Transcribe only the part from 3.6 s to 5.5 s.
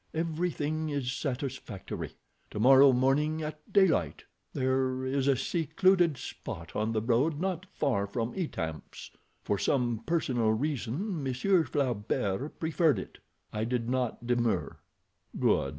daylight—there is a